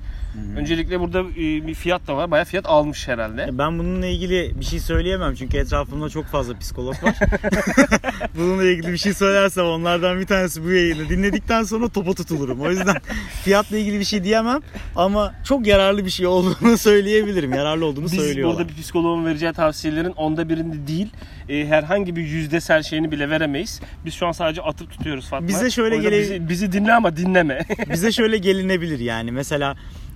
Öncelikle 0.58 1.00
burada 1.00 1.20
e, 1.22 1.68
bir 1.68 1.74
fiyat 1.74 2.08
da 2.08 2.18
var. 2.18 2.32
Bayağı 2.32 2.46
fiyat 2.46 2.66
almış 2.66 3.08
herhalde. 3.08 3.44
E, 3.44 3.58
Ben 3.58 3.80
bununla 3.80 4.06
ilgili 4.06 4.52
bir 4.60 4.66
şey 4.66 4.80
söyleyemem 4.80 5.36
çünkü 5.36 5.58
etrafımda 5.58 6.10
çok 6.10 6.26
fazla 6.26 6.60
psikolog 6.60 7.04
var. 7.04 7.16
bununla 8.38 8.64
ilgili 8.64 8.92
bir 8.92 8.98
şey 8.98 9.14
söylersem 9.14 9.66
onlardan 9.66 10.20
bir 10.20 10.26
tanesi 10.26 10.64
bu 10.64 10.72
yayını 10.72 11.10
dinledikten 11.10 11.64
sonra 11.64 11.90
topa 11.90 12.14
tutulurum. 12.14 12.62
O 12.62 12.70
yüzden 12.70 12.96
fiyatla 13.44 13.78
ilgili 13.78 14.00
bir 14.00 14.04
şey 14.06 14.24
diyemem 14.24 14.60
ama 14.96 15.34
çok 15.44 15.68
yararlı 15.68 16.06
bir 16.06 16.10
şey 16.10 16.28
olduğunu 16.28 16.78
söyleyebilirim. 16.78 17.54
Yararlı 17.54 17.86
olduğunu 17.86 18.06
Biz 18.06 18.12
söylüyorlar. 18.14 18.58
burada 18.58 18.70
bir 18.78 18.82
psikoloğun 18.82 19.26
vereceği 19.26 19.54
tavsiyelerin 19.54 20.12
onda 20.12 20.50
birinde 20.50 20.88
değil 20.88 21.08
e, 21.50 21.66
herhangi 21.66 22.16
bir 22.16 22.22
yüzdesel 22.22 22.84
şeyini 22.84 23.12
bile 23.12 23.30
veremeyiz. 23.30 23.82
Biz 24.06 24.14
şu 24.14 24.28
an 24.28 24.32
sadece 24.32 24.62
atıp 24.62 24.92
tutuyoruz 24.92 25.30
Fatma. 25.30 25.48
Bize 25.48 25.70
şöyle 25.70 25.98
gele- 25.98 26.22
bizi, 26.22 26.50
bizi 26.50 26.72
dinle 26.72 26.94
ama 26.94 27.18
dinleme. 27.18 27.66
Bize 27.94 28.12
şöyle 28.12 28.38
gelinebilir 28.48 29.00
yani 29.00 29.32
mesela 29.32 29.76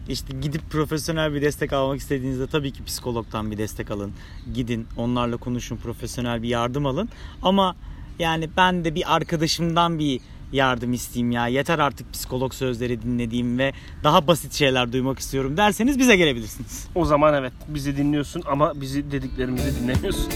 işte 0.09 0.33
gidip 0.41 0.69
profesyonel 0.69 1.33
bir 1.33 1.41
destek 1.41 1.73
almak 1.73 1.99
istediğinizde 1.99 2.47
tabii 2.47 2.71
ki 2.71 2.83
psikologdan 2.83 3.51
bir 3.51 3.57
destek 3.57 3.91
alın. 3.91 4.11
Gidin 4.53 4.87
onlarla 4.97 5.37
konuşun 5.37 5.77
profesyonel 5.77 6.43
bir 6.43 6.47
yardım 6.47 6.85
alın. 6.85 7.09
Ama 7.41 7.75
yani 8.19 8.49
ben 8.57 8.85
de 8.85 8.95
bir 8.95 9.15
arkadaşımdan 9.15 9.99
bir 9.99 10.21
yardım 10.51 10.93
isteyeyim 10.93 11.31
ya. 11.31 11.47
Yeter 11.47 11.79
artık 11.79 12.13
psikolog 12.13 12.53
sözleri 12.53 13.01
dinlediğim 13.01 13.59
ve 13.59 13.73
daha 14.03 14.27
basit 14.27 14.53
şeyler 14.53 14.93
duymak 14.93 15.19
istiyorum 15.19 15.57
derseniz 15.57 15.99
bize 15.99 16.15
gelebilirsiniz. 16.15 16.87
O 16.95 17.05
zaman 17.05 17.33
evet 17.33 17.53
bizi 17.67 17.97
dinliyorsun 17.97 18.43
ama 18.45 18.81
bizi 18.81 19.11
dediklerimizi 19.11 19.81
dinlemiyorsun. 19.81 20.31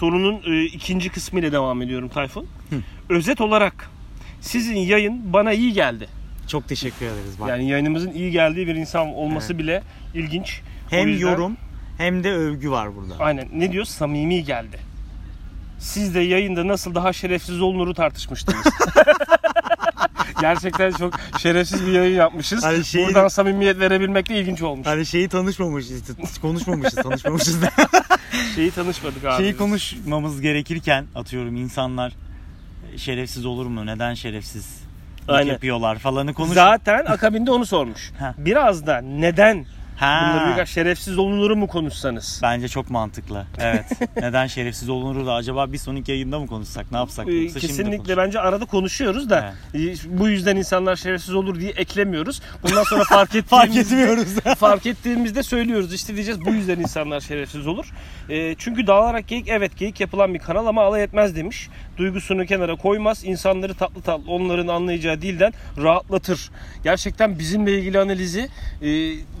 Sorunun 0.00 0.42
e, 0.46 0.64
ikinci 0.64 1.08
kısmı 1.08 1.40
ile 1.40 1.52
devam 1.52 1.82
ediyorum 1.82 2.08
Tayfun. 2.08 2.46
Özet 3.08 3.40
olarak 3.40 3.90
sizin 4.40 4.76
yayın 4.76 5.32
bana 5.32 5.52
iyi 5.52 5.72
geldi. 5.72 6.08
Çok 6.48 6.68
teşekkür 6.68 7.06
ederiz. 7.06 7.40
Bak. 7.40 7.48
Yani 7.48 7.68
yayınımızın 7.68 8.10
iyi 8.12 8.30
geldiği 8.30 8.66
bir 8.66 8.74
insan 8.74 9.06
olması 9.08 9.58
bile 9.58 9.82
ilginç. 10.14 10.60
O 10.86 10.90
hem 10.90 11.08
yüzden- 11.08 11.26
yorum 11.30 11.56
hem 11.98 12.24
de 12.24 12.32
övgü 12.32 12.70
var 12.70 12.96
burada. 12.96 13.14
Aynen. 13.18 13.48
Ne 13.52 13.72
diyor? 13.72 13.84
Samimi 13.84 14.44
geldi. 14.44 14.78
Siz 15.78 16.14
de 16.14 16.20
yayında 16.20 16.68
nasıl 16.68 16.94
daha 16.94 17.12
şerefsiz 17.12 17.60
olunuru 17.60 17.94
tartışmıştınız. 17.94 18.64
Gerçekten 20.40 20.90
çok 20.90 21.14
şerefsiz 21.38 21.86
bir 21.86 21.92
yayın 21.92 22.16
yapmışız. 22.16 22.64
Hani 22.64 22.84
şeyi- 22.84 23.06
Buradan 23.06 23.28
samimiyet 23.28 23.78
verebilmek 23.80 24.28
de 24.28 24.40
ilginç 24.40 24.62
olmuş. 24.62 24.86
Hani 24.86 25.06
şeyi 25.06 25.28
tanışmamışız, 25.28 26.02
konuşmamışız, 26.42 26.94
tanışmamışız. 26.94 27.58
Şeyi 28.54 28.70
tanışmadık 28.70 29.24
abi. 29.24 29.42
Şeyi 29.42 29.56
konuşmamız 29.56 30.40
gerekirken 30.40 31.06
atıyorum 31.14 31.56
insanlar 31.56 32.12
şerefsiz 32.96 33.46
olur 33.46 33.66
mu? 33.66 33.86
Neden 33.86 34.14
şerefsiz 34.14 34.80
Aynen. 35.28 35.52
yapıyorlar 35.52 35.98
falanı 35.98 36.34
konuş. 36.34 36.54
Zaten 36.54 37.04
akabinde 37.04 37.50
onu 37.50 37.66
sormuş. 37.66 38.12
Biraz 38.38 38.86
da 38.86 38.98
neden 39.00 39.66
Ha. 39.96 40.30
bunları 40.34 40.50
birkaç 40.50 40.68
şerefsiz 40.68 41.18
olunuru 41.18 41.56
mu 41.56 41.66
konuşsanız? 41.66 42.40
Bence 42.42 42.68
çok 42.68 42.90
mantıklı. 42.90 43.46
Evet. 43.58 43.84
Neden 44.16 44.46
şerefsiz 44.46 44.88
olunur 44.88 45.26
da 45.26 45.34
acaba 45.34 45.72
bir 45.72 45.78
sonraki 45.78 46.10
yayında 46.10 46.38
mı 46.38 46.46
konuşsak? 46.46 46.92
Ne 46.92 46.98
yapsak? 46.98 47.28
Ee, 47.28 47.32
Yoksa 47.32 47.60
Kesinlikle 47.60 48.16
bence 48.16 48.40
arada 48.40 48.64
konuşuyoruz 48.64 49.30
da 49.30 49.54
e, 49.74 49.78
bu 50.18 50.28
yüzden 50.28 50.56
insanlar 50.56 50.96
şerefsiz 50.96 51.34
olur 51.34 51.60
diye 51.60 51.70
eklemiyoruz. 51.70 52.42
Bundan 52.62 52.82
sonra 52.82 53.04
fark 53.04 53.28
ettiğimizde 53.34 53.56
fark 53.56 53.76
etmiyoruz. 53.76 54.34
fark 54.58 54.86
ettiğimizde 54.86 55.42
söylüyoruz. 55.42 55.94
İşte 55.94 56.14
diyeceğiz 56.14 56.40
bu 56.46 56.50
yüzden 56.50 56.78
insanlar 56.80 57.20
şerefsiz 57.20 57.66
olur. 57.66 57.92
E, 58.28 58.54
çünkü 58.54 58.86
dağılarak 58.86 59.28
geyik 59.28 59.48
evet 59.48 59.76
geyik 59.76 60.00
yapılan 60.00 60.34
bir 60.34 60.38
kanal 60.38 60.66
ama 60.66 60.82
alay 60.82 61.02
etmez 61.02 61.36
demiş. 61.36 61.68
Duygusunu 61.96 62.46
kenara 62.46 62.76
koymaz. 62.76 63.24
insanları 63.24 63.74
tatlı 63.74 64.02
tatlı 64.02 64.32
onların 64.32 64.68
anlayacağı 64.68 65.22
dilden 65.22 65.52
rahatlatır. 65.82 66.50
Gerçekten 66.84 67.38
bizimle 67.38 67.78
ilgili 67.78 67.98
analizi 67.98 68.48
e, 68.82 68.88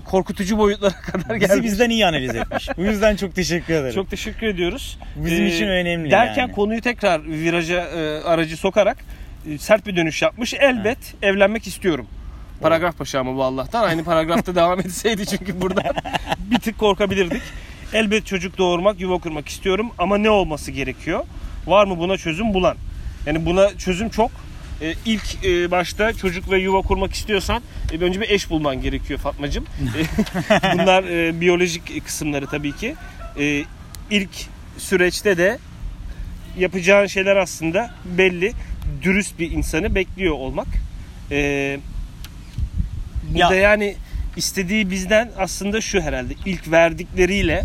korkutucu 0.04 0.45
boyutlara 0.58 0.92
kadar 1.12 1.40
Bizi 1.40 1.46
gelmiş. 1.48 1.64
bizden 1.64 1.90
iyi 1.90 2.06
analiz 2.06 2.34
etmiş. 2.34 2.68
Bu 2.76 2.82
yüzden 2.82 3.16
çok 3.16 3.34
teşekkür 3.34 3.74
ederim. 3.74 3.94
Çok 3.94 4.10
teşekkür 4.10 4.46
ediyoruz. 4.46 4.98
Bizim 5.16 5.44
Ee, 5.44 5.48
için 5.48 5.66
önemli 5.68 6.10
Derken 6.10 6.42
yani. 6.42 6.52
konuyu 6.52 6.80
tekrar 6.80 7.24
viraja 7.24 7.74
e, 7.80 8.22
aracı 8.24 8.56
sokarak 8.56 8.96
e, 9.50 9.58
sert 9.58 9.86
bir 9.86 9.96
dönüş 9.96 10.22
yapmış. 10.22 10.54
Elbet 10.54 10.98
evlenmek 11.22 11.66
istiyorum. 11.66 12.06
Paragraf 12.60 12.98
başı 13.00 13.20
ama 13.20 13.36
bu 13.36 13.44
Allah'tan. 13.44 13.84
Aynı 13.84 14.04
paragrafta 14.04 14.54
devam 14.54 14.80
etseydi 14.80 15.26
çünkü 15.26 15.60
burada 15.60 15.82
bir 16.50 16.58
tık 16.58 16.78
korkabilirdik. 16.78 17.42
Elbet 17.92 18.26
çocuk 18.26 18.58
doğurmak, 18.58 19.00
yuva 19.00 19.18
kurmak 19.18 19.48
istiyorum 19.48 19.90
ama 19.98 20.18
ne 20.18 20.30
olması 20.30 20.70
gerekiyor? 20.70 21.24
Var 21.66 21.86
mı 21.86 21.98
buna 21.98 22.16
çözüm 22.16 22.54
bulan? 22.54 22.76
Yani 23.26 23.46
buna 23.46 23.76
çözüm 23.78 24.08
çok. 24.08 24.30
E, 24.82 24.94
ilk 25.06 25.44
e, 25.44 25.70
başta 25.70 26.12
çocuk 26.12 26.50
ve 26.50 26.58
yuva 26.58 26.80
kurmak 26.82 27.12
istiyorsan 27.14 27.62
e, 27.92 27.98
önce 28.04 28.20
bir 28.20 28.30
eş 28.30 28.50
bulman 28.50 28.82
gerekiyor 28.82 29.18
Fatmacığım. 29.20 29.64
E, 30.50 30.78
Bunlar 30.78 31.04
e, 31.04 31.40
biyolojik 31.40 32.04
kısımları 32.06 32.46
tabii 32.46 32.76
ki. 32.76 32.94
E, 33.38 33.64
ilk 34.10 34.30
süreçte 34.78 35.38
de 35.38 35.58
yapacağın 36.58 37.06
şeyler 37.06 37.36
aslında 37.36 37.94
belli. 38.04 38.52
Dürüst 39.02 39.38
bir 39.38 39.50
insanı 39.50 39.94
bekliyor 39.94 40.34
olmak. 40.34 40.66
E, 41.30 41.78
burada 43.34 43.54
Ya- 43.54 43.60
yani 43.60 43.96
istediği 44.36 44.90
bizden 44.90 45.30
aslında 45.38 45.80
şu 45.80 46.00
herhalde. 46.00 46.34
ilk 46.46 46.70
verdikleriyle 46.70 47.64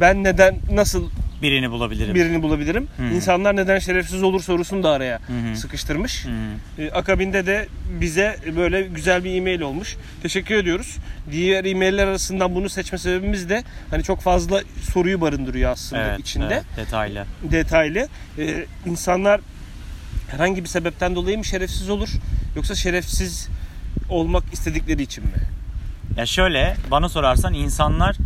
ben 0.00 0.24
neden 0.24 0.56
nasıl 0.72 1.10
Birini 1.42 1.70
bulabilirim. 1.70 2.14
birini 2.14 2.42
bulabilirim? 2.42 2.88
Hı. 2.96 3.04
İnsanlar 3.14 3.56
neden 3.56 3.78
şerefsiz 3.78 4.22
olur 4.22 4.40
sorusunu 4.42 4.82
da 4.82 4.90
araya 4.90 5.18
Hı 5.26 5.56
sıkıştırmış. 5.56 6.24
Hı. 6.24 6.82
E, 6.82 6.90
Akabinde 6.90 7.46
de 7.46 7.68
bize 8.00 8.36
böyle 8.56 8.82
güzel 8.82 9.24
bir 9.24 9.34
e-mail 9.36 9.60
olmuş. 9.60 9.96
Teşekkür 10.22 10.54
ediyoruz. 10.54 10.96
Diğer 11.32 11.64
e-mailler 11.64 12.06
arasından 12.06 12.54
bunu 12.54 12.68
seçme 12.68 12.98
sebebimiz 12.98 13.48
de 13.48 13.64
hani 13.90 14.02
çok 14.02 14.20
fazla 14.20 14.60
soruyu 14.92 15.20
barındırıyor 15.20 15.70
aslında 15.72 16.02
Evet, 16.02 16.18
içinde. 16.20 16.46
evet, 16.54 16.64
detaylı. 16.76 17.24
Detaylı. 17.42 18.08
E, 18.38 18.64
insanlar 18.86 19.40
herhangi 20.30 20.62
bir 20.64 20.68
sebepten 20.68 21.14
dolayı 21.14 21.38
mı 21.38 21.44
şerefsiz 21.44 21.90
olur 21.90 22.08
yoksa 22.56 22.74
şerefsiz 22.74 23.48
olmak 24.08 24.44
istedikleri 24.52 25.02
için 25.02 25.24
mi? 25.24 25.30
Ya 26.16 26.26
şöyle 26.26 26.76
bana 26.90 27.08
sorarsan 27.08 27.54
insanlar 27.54 28.16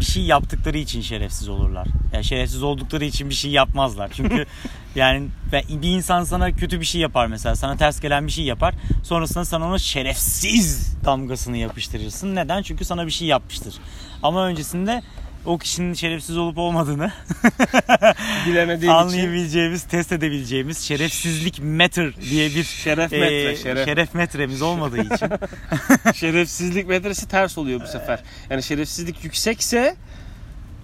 bir 0.00 0.04
şey 0.04 0.22
yaptıkları 0.22 0.78
için 0.78 1.00
şerefsiz 1.00 1.48
olurlar. 1.48 1.88
Ya 2.12 2.22
şerefsiz 2.22 2.62
oldukları 2.62 3.04
için 3.04 3.30
bir 3.30 3.34
şey 3.34 3.50
yapmazlar. 3.50 4.10
Çünkü 4.14 4.46
yani 4.94 5.28
bir 5.52 5.90
insan 5.90 6.24
sana 6.24 6.52
kötü 6.52 6.80
bir 6.80 6.86
şey 6.86 7.00
yapar 7.00 7.26
mesela. 7.26 7.56
Sana 7.56 7.76
ters 7.76 8.00
gelen 8.00 8.26
bir 8.26 8.32
şey 8.32 8.44
yapar. 8.44 8.74
Sonrasında 9.02 9.44
sana 9.44 9.66
ona 9.66 9.78
şerefsiz 9.78 10.96
damgasını 11.04 11.56
yapıştırırsın. 11.56 12.34
Neden? 12.34 12.62
Çünkü 12.62 12.84
sana 12.84 13.06
bir 13.06 13.10
şey 13.10 13.28
yapmıştır. 13.28 13.74
Ama 14.22 14.46
öncesinde 14.46 15.02
o 15.46 15.58
kişinin 15.58 15.94
şerefsiz 15.94 16.36
olup 16.36 16.58
olmadığını 16.58 17.12
Bilemediği 18.46 18.86
için 18.86 18.88
anlayabileceğimiz, 18.88 19.82
test 19.82 20.12
edebileceğimiz 20.12 20.78
şerefsizlik 20.78 21.58
meter 21.62 22.16
diye 22.30 22.50
bir 22.50 22.64
şeref 22.64 23.12
metre, 23.12 23.50
e, 23.50 23.56
şeref. 23.56 23.84
şeref 23.84 24.14
metremiz 24.14 24.62
olmadığı 24.62 25.00
için 25.00 25.28
şerefsizlik 26.14 26.88
metresi 26.88 27.28
ters 27.28 27.58
oluyor 27.58 27.80
bu 27.80 27.86
sefer. 27.86 28.20
Yani 28.50 28.62
şerefsizlik 28.62 29.24
yüksekse 29.24 29.96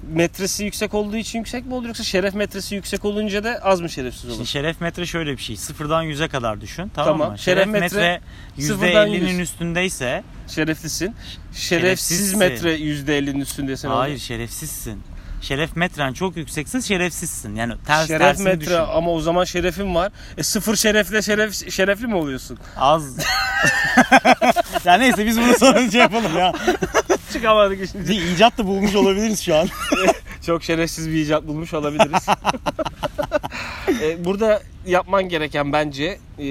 metresi 0.02 0.64
yüksek 0.64 0.94
olduğu 0.94 1.16
için 1.16 1.38
yüksek 1.38 1.66
mi 1.66 1.74
olur 1.74 1.86
yoksa 1.88 2.04
şeref 2.04 2.34
metresi 2.34 2.74
yüksek 2.74 3.04
olunca 3.04 3.44
da 3.44 3.58
az 3.62 3.80
mı 3.80 3.90
şerefsiz 3.90 4.24
olur? 4.24 4.34
Şimdi 4.34 4.48
şeref 4.48 4.80
metre 4.80 5.06
şöyle 5.06 5.32
bir 5.36 5.42
şey. 5.42 5.56
Sıfırdan 5.56 6.02
yüze 6.02 6.28
kadar 6.28 6.60
düşün. 6.60 6.90
Tamam, 6.94 7.12
Tamam. 7.18 7.32
mı? 7.32 7.38
Şeref 7.38 7.64
Şeref, 7.64 7.80
metre 7.82 8.20
sıfırdan 8.60 9.08
%50'nin 9.08 9.28
yüz. 9.28 9.38
üstündeyse 9.40 10.22
Şereflisin. 10.48 11.14
Şerefsiz 11.54 11.68
Şerefsizsin. 11.68 12.38
metre 12.38 12.76
%50'nin 12.76 13.40
üstündesin. 13.40 13.88
hayır 13.88 14.18
şerefsizsin. 14.18 15.02
Şeref 15.42 15.76
metren 15.76 16.12
çok 16.12 16.36
yüksekse 16.36 16.82
şerefsizsin. 16.82 17.54
Yani 17.56 17.74
ters 17.86 18.06
Şeref 18.08 18.20
tersini 18.20 18.44
metre 18.44 18.60
düşün. 18.60 18.74
ama 18.74 19.10
o 19.10 19.20
zaman 19.20 19.44
şerefin 19.44 19.94
var. 19.94 20.12
E 20.38 20.42
sıfır 20.42 20.76
şerefle 20.76 21.22
şeref 21.22 21.70
şerefli 21.72 22.06
mi 22.06 22.14
oluyorsun? 22.14 22.58
Az. 22.76 23.16
ya 24.84 24.94
neyse 24.94 25.26
biz 25.26 25.40
bunu 25.40 25.54
sonra 25.58 25.90
şey 25.90 26.00
yapalım 26.00 26.38
ya. 26.38 26.52
Çıkamadık 27.32 27.88
şimdi. 27.92 28.08
Bir 28.08 28.22
icat 28.22 28.58
da 28.58 28.66
bulmuş 28.66 28.94
olabiliriz 28.94 29.40
şu 29.40 29.56
an. 29.56 29.68
Çok 30.46 30.64
şerefsiz 30.64 31.08
bir 31.08 31.14
icat 31.14 31.46
bulmuş 31.46 31.74
olabiliriz. 31.74 32.26
E, 34.02 34.24
Burada 34.24 34.62
yapman 34.86 35.28
gereken 35.28 35.72
bence 35.72 36.18
e, 36.38 36.44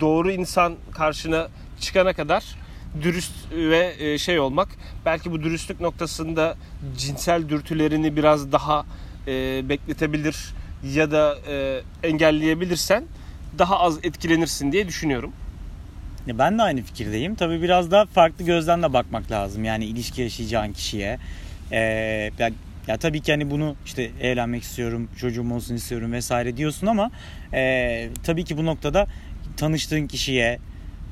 doğru 0.00 0.30
insan 0.30 0.74
karşına 0.92 1.48
çıkana 1.80 2.12
kadar 2.12 2.44
dürüst 3.02 3.32
ve 3.52 3.94
e, 3.98 4.18
şey 4.18 4.40
olmak. 4.40 4.68
Belki 5.06 5.32
bu 5.32 5.42
dürüstlük 5.42 5.80
noktasında 5.80 6.56
cinsel 6.98 7.48
dürtülerini 7.48 8.16
biraz 8.16 8.52
daha 8.52 8.86
bekletebilir 9.68 10.36
ya 10.94 11.10
da 11.10 11.38
engelleyebilirsen 12.02 13.04
daha 13.58 13.80
az 13.80 13.98
etkilenirsin 14.02 14.72
diye 14.72 14.88
düşünüyorum. 14.88 15.32
Ben 16.28 16.58
de 16.58 16.62
aynı 16.62 16.82
fikirdeyim. 16.82 17.34
Tabii 17.34 17.62
biraz 17.62 17.90
da 17.90 18.06
farklı 18.06 18.44
gözden 18.44 18.82
de 18.82 18.92
bakmak 18.92 19.30
lazım. 19.30 19.64
Yani 19.64 19.84
ilişki 19.84 20.22
yaşayacağın 20.22 20.72
kişiye. 20.72 21.18
Ee, 21.72 21.78
ya, 22.38 22.50
ya 22.86 22.96
tabii 22.96 23.20
ki 23.20 23.32
hani 23.32 23.50
bunu 23.50 23.76
işte 23.84 24.10
evlenmek 24.20 24.62
istiyorum, 24.62 25.08
çocuğum 25.16 25.54
olsun 25.54 25.74
istiyorum 25.74 26.12
vesaire 26.12 26.56
diyorsun 26.56 26.86
ama 26.86 27.10
e, 27.52 28.08
tabii 28.22 28.44
ki 28.44 28.56
bu 28.56 28.64
noktada 28.64 29.06
tanıştığın 29.56 30.06
kişiye, 30.06 30.58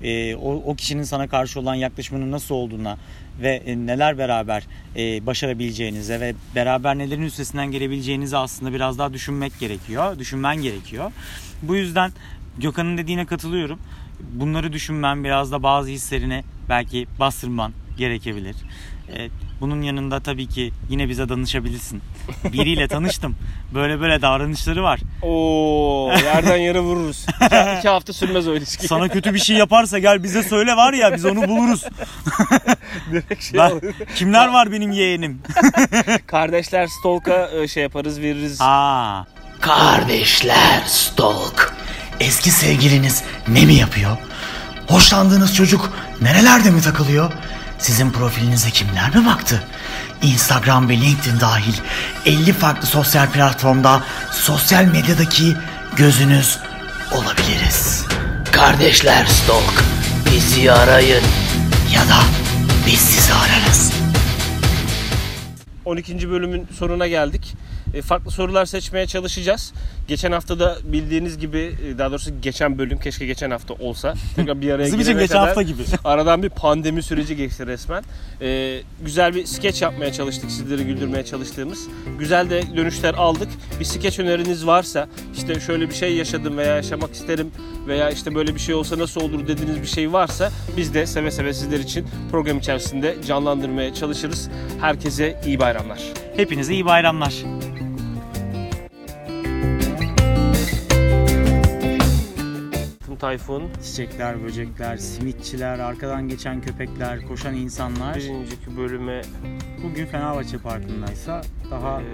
e, 0.02 0.36
o, 0.36 0.52
o 0.52 0.74
kişinin 0.74 1.02
sana 1.02 1.28
karşı 1.28 1.60
olan 1.60 1.74
yaklaşımının 1.74 2.32
nasıl 2.32 2.54
olduğuna 2.54 2.96
ve 3.42 3.62
e, 3.66 3.76
neler 3.76 4.18
beraber 4.18 4.66
e, 4.96 5.26
başarabileceğinize 5.26 6.20
ve 6.20 6.34
beraber 6.54 6.98
nelerin 6.98 7.22
üstesinden 7.22 7.70
gelebileceğinizi 7.70 8.36
aslında 8.36 8.72
biraz 8.72 8.98
daha 8.98 9.12
düşünmek 9.12 9.58
gerekiyor. 9.60 10.18
Düşünmen 10.18 10.56
gerekiyor. 10.56 11.12
Bu 11.62 11.76
yüzden 11.76 12.12
Gökhan'ın 12.58 12.98
dediğine 12.98 13.26
katılıyorum. 13.26 13.78
Bunları 14.32 14.72
düşünmen 14.72 15.24
biraz 15.24 15.52
da 15.52 15.62
bazı 15.62 15.88
hislerini 15.88 16.44
belki 16.68 17.06
bastırman 17.20 17.72
gerekebilir. 17.96 18.56
Evet, 19.16 19.30
bunun 19.60 19.82
yanında 19.82 20.20
tabii 20.20 20.46
ki 20.48 20.72
yine 20.90 21.08
bize 21.08 21.28
danışabilirsin. 21.28 22.02
Biriyle 22.52 22.88
tanıştım. 22.88 23.36
Böyle 23.74 24.00
böyle 24.00 24.22
davranışları 24.22 24.82
var. 24.82 25.00
Oo, 25.22 26.12
yerden 26.24 26.56
yere 26.56 26.80
vururuz. 26.80 27.26
İki, 27.46 27.78
iki 27.78 27.88
hafta 27.88 28.12
sürmez 28.12 28.48
o 28.48 28.54
ilişki. 28.54 28.86
Sana 28.88 29.08
kötü 29.08 29.34
bir 29.34 29.38
şey 29.38 29.56
yaparsa 29.56 29.98
gel 29.98 30.22
bize 30.22 30.42
söyle 30.42 30.76
var 30.76 30.92
ya 30.92 31.14
biz 31.14 31.24
onu 31.24 31.48
buluruz. 31.48 31.84
Direkt 33.12 33.42
şey 33.42 33.58
Ben-. 33.60 33.80
Kimler 34.14 34.48
var 34.48 34.72
benim 34.72 34.92
yeğenim? 34.92 35.42
Kardeşler 36.26 36.86
stalk'a 36.86 37.50
e, 37.50 37.68
şey 37.68 37.82
yaparız 37.82 38.20
veririz. 38.20 38.60
Aa, 38.60 39.24
Kardeşler 39.60 40.82
Stalk. 40.86 41.74
Eski 42.22 42.50
sevgiliniz 42.50 43.22
ne 43.48 43.64
mi 43.64 43.74
yapıyor? 43.74 44.16
Hoşlandığınız 44.88 45.54
çocuk 45.54 45.92
nerelerde 46.20 46.70
mi 46.70 46.80
takılıyor? 46.82 47.32
Sizin 47.78 48.12
profilinize 48.12 48.70
kimler 48.70 49.16
mi 49.16 49.26
baktı? 49.26 49.62
Instagram 50.22 50.88
ve 50.88 50.96
LinkedIn 50.96 51.40
dahil 51.40 51.74
50 52.26 52.52
farklı 52.52 52.86
sosyal 52.86 53.30
platformda 53.30 54.00
sosyal 54.30 54.84
medyadaki 54.84 55.56
gözünüz 55.96 56.58
olabiliriz. 57.12 58.04
Kardeşler 58.52 59.26
Stalk 59.26 59.84
bizi 60.32 60.72
arayın 60.72 61.22
ya 61.94 62.00
da 62.00 62.18
biz 62.86 63.00
sizi 63.00 63.32
ararız. 63.34 63.92
12. 65.84 66.30
bölümün 66.30 66.68
sonuna 66.78 67.06
geldik. 67.06 67.54
E, 67.94 68.02
Farklı 68.02 68.30
sorular 68.30 68.66
seçmeye 68.66 69.06
çalışacağız. 69.06 69.72
Geçen 70.12 70.32
hafta 70.32 70.58
da 70.58 70.78
bildiğiniz 70.84 71.38
gibi 71.38 71.58
e, 71.58 71.98
daha 71.98 72.10
doğrusu 72.10 72.30
geçen 72.42 72.78
bölüm 72.78 72.98
keşke 72.98 73.26
geçen 73.26 73.50
hafta 73.50 73.74
olsa. 73.74 74.14
Tekrar 74.36 74.60
bir 74.60 74.70
araya 74.70 74.84
bizim 74.84 75.00
için 75.00 75.12
geçen 75.12 75.26
kadar 75.26 75.46
hafta 75.46 75.62
gibi. 75.62 75.82
aradan 76.04 76.42
bir 76.42 76.48
pandemi 76.48 77.02
süreci 77.02 77.36
geçti 77.36 77.66
resmen. 77.66 78.04
E, 78.40 78.80
güzel 79.04 79.34
bir 79.34 79.46
skeç 79.46 79.82
yapmaya 79.82 80.12
çalıştık 80.12 80.50
sizleri 80.50 80.84
güldürmeye 80.84 81.24
çalıştığımız. 81.24 81.88
Güzel 82.18 82.50
de 82.50 82.62
dönüşler 82.76 83.14
aldık. 83.14 83.48
Bir 83.80 83.84
skeç 83.84 84.18
öneriniz 84.18 84.66
varsa 84.66 85.08
işte 85.36 85.60
şöyle 85.60 85.88
bir 85.88 85.94
şey 85.94 86.16
yaşadım 86.16 86.56
veya 86.56 86.76
yaşamak 86.76 87.14
isterim 87.14 87.50
veya 87.86 88.10
işte 88.10 88.34
böyle 88.34 88.54
bir 88.54 88.60
şey 88.60 88.74
olsa 88.74 88.98
nasıl 88.98 89.20
olur 89.20 89.46
dediğiniz 89.48 89.82
bir 89.82 89.86
şey 89.86 90.12
varsa 90.12 90.50
biz 90.76 90.94
de 90.94 91.06
seve 91.06 91.30
seve 91.30 91.54
sizler 91.54 91.80
için 91.80 92.06
program 92.30 92.58
içerisinde 92.58 93.16
canlandırmaya 93.26 93.94
çalışırız. 93.94 94.48
Herkese 94.80 95.40
iyi 95.46 95.60
bayramlar. 95.60 96.00
Hepinize 96.36 96.74
iyi 96.74 96.84
bayramlar. 96.84 97.34
Tayfun 103.22 103.62
Çiçekler, 103.82 104.44
böcekler, 104.44 104.96
simitçiler, 104.96 105.78
arkadan 105.78 106.28
geçen 106.28 106.60
köpekler, 106.60 107.28
koşan 107.28 107.54
insanlar. 107.54 108.16
birinciki 108.16 108.76
bölüme 108.76 109.22
Bugün 109.84 110.06
Fenerbahçe 110.06 110.58
Parkı'ndaysa 110.58 111.42
daha 111.70 112.02
e, 112.02 112.04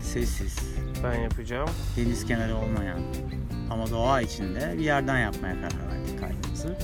sessiz, 0.00 0.58
ben 1.04 1.20
yapacağım. 1.20 1.68
deniz 1.96 2.26
kenarı 2.26 2.56
olmayan 2.56 3.00
ama 3.70 3.90
doğa 3.90 4.20
içinde 4.20 4.74
bir 4.78 4.84
yerden 4.84 5.18
yapmaya 5.18 5.54
karar 5.54 5.88
verdik 5.88 6.20
kaydımızı. 6.20 6.76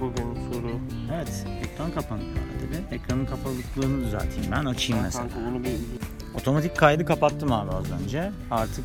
Bugün 0.00 0.52
soru. 0.52 0.80
Evet, 1.14 1.46
ekran 1.64 1.92
kapanıyor 1.92 2.28
arada 2.30 2.90
bir. 2.90 2.96
Ekranın 2.96 3.26
kapalılıklığını 3.26 4.04
düzelteyim 4.04 4.52
ben, 4.52 4.64
açayım 4.64 5.02
mesela. 5.02 5.28
Kanka 5.28 5.50
bunu 5.50 5.64
bir 5.64 5.76
Otomatik 6.34 6.76
kaydı 6.76 7.04
kapattım 7.04 7.52
abi 7.52 7.70
az 7.70 8.02
önce. 8.02 8.30
Artık 8.50 8.84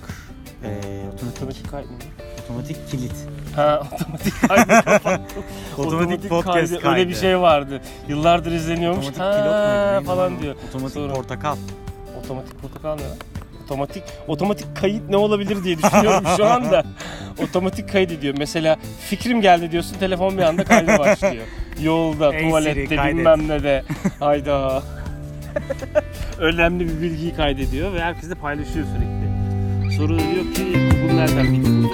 eee 0.63 1.03
otomatik, 1.07 1.37
otomatik 1.37 1.71
kayıt 1.71 1.91
mı? 1.91 1.97
Otomatik 2.43 2.89
kilit. 2.91 3.13
Ha 3.55 3.81
otomatik 3.93 4.33
kaydı. 4.47 5.21
Otomatik 5.77 6.29
podcast 6.29 6.81
kaydı. 6.81 6.87
Öyle 6.99 7.09
bir 7.09 7.15
şey 7.15 7.39
vardı. 7.39 7.81
Yıllardır 8.07 8.51
izleniyormuş. 8.51 9.07
Otomatik 9.07 9.21
Ha, 9.21 9.31
pilot 9.33 9.93
muydu? 9.93 10.05
falan 10.17 10.39
diyor. 10.41 10.55
Otomatik 10.69 10.93
Sonra- 10.97 11.13
portakal. 11.13 11.55
Otomatik 12.23 12.61
portakal 12.61 12.95
ne? 12.95 13.01
Otomatik 13.65 14.03
otomatik 14.27 14.75
kayıt 14.77 15.09
ne 15.09 15.17
olabilir 15.17 15.63
diye 15.63 15.77
düşünüyorum 15.77 16.23
şu 16.37 16.45
anda. 16.45 16.83
otomatik 17.43 17.91
kayıt 17.91 18.21
diyor. 18.21 18.35
Mesela 18.37 18.77
fikrim 19.09 19.41
geldi 19.41 19.71
diyorsun 19.71 19.97
telefon 19.99 20.37
bir 20.37 20.43
anda 20.43 20.63
kayda 20.63 20.99
başlıyor. 20.99 21.43
Yolda, 21.81 22.33
Ey 22.33 22.39
Siri, 22.39 22.49
tuvalette 22.49 22.95
kaydet. 22.95 23.17
bilmem 23.17 23.47
ne 23.47 23.63
de. 23.63 23.83
Hayda. 24.19 24.83
Önemli 26.39 26.87
bir 26.89 27.01
bilgiyi 27.01 27.35
kaydediyor 27.35 27.93
ve 27.93 28.01
herkes 28.01 28.29
de 28.29 28.35
paylaşıyor 28.35 28.85
sürekli. 28.85 29.23
Soru 29.97 30.19
diyor 30.19 30.53
ki 30.55 30.63
Google 31.01 31.15
nereden 31.17 31.43
bildi? 31.53 31.87